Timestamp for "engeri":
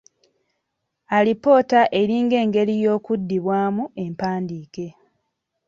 2.43-2.75